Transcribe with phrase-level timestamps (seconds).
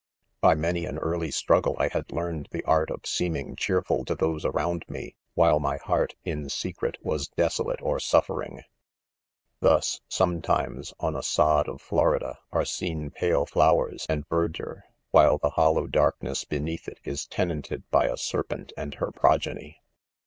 [0.39, 4.15] By many an early struggle I had learn ed the art of seeming cheerful to
[4.15, 8.61] those around me, while my .heart, in secret, was desolate or suffering.
[8.61, 8.63] I
[9.59, 15.49] Thus, sometimes, on a sod'of Flor Jida, are seen pale flowers and verdure, while I
[15.49, 19.83] the hollow darkness beneath it, is tenanted by l a serpent and her progeny.